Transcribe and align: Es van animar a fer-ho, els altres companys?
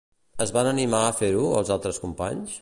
Es 0.45 0.53
van 0.55 0.69
animar 0.69 1.03
a 1.09 1.13
fer-ho, 1.19 1.45
els 1.61 1.71
altres 1.77 2.01
companys? 2.07 2.59